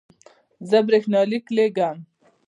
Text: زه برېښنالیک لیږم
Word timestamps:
زه 0.69 0.77
برېښنالیک 0.87 1.45
لیږم 1.55 1.97